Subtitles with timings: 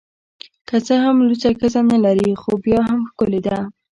[0.67, 3.57] که څه هم لوڅه ښځه نلري خو بیا هم ښکلې ده